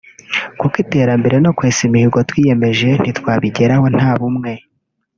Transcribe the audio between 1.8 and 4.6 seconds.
imihigo twiyemeje ntitwabigeraho nta bumwe